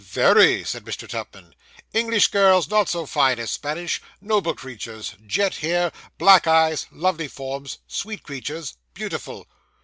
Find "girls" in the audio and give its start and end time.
2.29-2.67